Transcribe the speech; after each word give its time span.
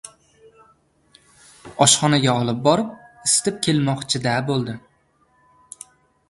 Oshxonaga 1.85 2.33
olib 2.45 2.63
borib 2.69 2.89
isitib 3.29 3.61
kelmoqchida 3.69 4.35
bo‘ldi. 4.49 4.77